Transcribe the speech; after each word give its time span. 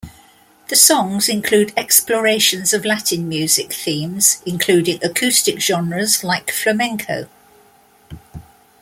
The 0.69 0.75
songs 0.75 1.29
include 1.29 1.73
explorations 1.77 2.73
of 2.73 2.85
Latin 2.85 3.29
music 3.29 3.71
themes, 3.71 4.41
including 4.47 4.97
acoustic 5.03 5.59
genres 5.61 6.23
like 6.23 6.49
flamenco. 6.49 7.29